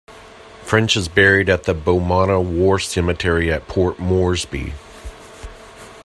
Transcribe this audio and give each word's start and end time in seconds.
French 0.63 0.97
is 0.97 1.07
buried 1.07 1.47
at 1.47 1.65
the 1.65 1.75
Bomana 1.75 2.43
War 2.43 2.79
Cemetery 2.79 3.51
at 3.53 3.67
Port 3.67 3.99
Moresby. 3.99 4.73